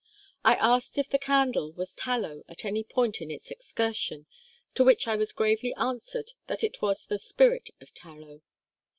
I 0.43 0.55
asked 0.55 0.97
if 0.97 1.09
the 1.11 1.19
candle 1.19 1.73
was 1.73 1.93
tallow 1.93 2.41
at 2.49 2.65
any 2.65 2.83
point 2.83 3.21
in 3.21 3.29
its 3.29 3.51
excursion, 3.51 4.25
to 4.73 4.83
which 4.83 5.07
I 5.07 5.15
was 5.15 5.31
gravely 5.31 5.75
answered 5.75 6.31
that 6.47 6.63
it 6.63 6.81
was 6.81 7.05
the 7.05 7.19
spirit 7.19 7.69
of 7.79 7.93
tallow. 7.93 8.41